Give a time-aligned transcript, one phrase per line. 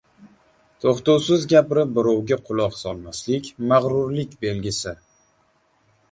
[0.83, 4.95] To‘xtovsiz gapirib, birovga quloq solmaslik mag‘rurlik belgisi.